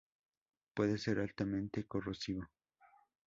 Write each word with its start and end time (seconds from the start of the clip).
Puede 0.73 0.97
ser 0.97 1.19
altamente 1.19 1.85
corrosivo. 1.85 2.49